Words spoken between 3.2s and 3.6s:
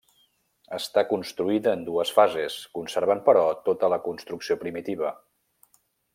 però,